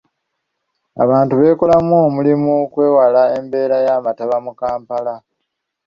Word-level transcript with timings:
Abantu 1.03 1.33
beekolemu 1.39 1.95
omulimu 2.07 2.49
okwewala 2.63 3.21
embeera 3.37 3.77
y’amataba 3.85 4.35
mu 4.45 4.51
Kampala. 4.59 5.15